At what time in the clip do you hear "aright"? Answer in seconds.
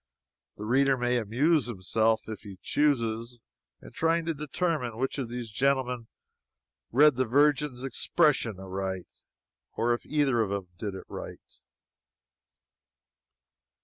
8.59-9.21